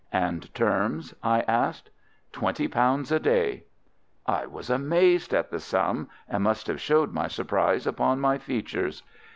"And 0.11 0.51
terms?" 0.55 1.13
I 1.21 1.41
asked. 1.41 1.91
"Twenty 2.31 2.67
pounds 2.67 3.11
a 3.11 3.19
day." 3.19 3.65
I 4.25 4.47
was 4.47 4.71
amazed 4.71 5.31
at 5.31 5.51
the 5.51 5.59
sum, 5.59 6.09
and 6.27 6.43
must 6.43 6.65
have 6.65 6.81
showed 6.81 7.13
my 7.13 7.27
surprise 7.27 7.85
upon 7.85 8.19
my 8.19 8.39
features. 8.39 9.03